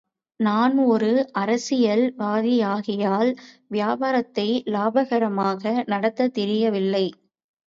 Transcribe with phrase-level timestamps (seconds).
[0.39, 1.09] நான் ஒரு
[1.39, 3.29] அரசியல்வாதியாகையால்,
[3.67, 7.05] வியாபாரத்தை லாபகரமாக நடத்தத் தெரியவில்லை.